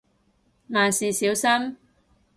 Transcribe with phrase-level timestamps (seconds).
[0.69, 1.77] 萬事小心